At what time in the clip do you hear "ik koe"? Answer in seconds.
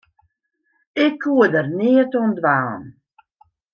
1.03-1.45